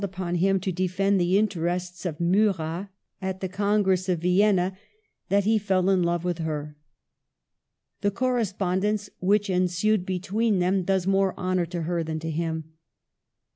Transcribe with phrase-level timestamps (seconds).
[0.03, 2.89] •upon him to defend the interests of Murat
[3.21, 4.75] at the Congress of Vienna,
[5.29, 6.75] that he fell in love with her.
[8.01, 12.73] The correspondence which ensued between them does more honor to her than to him.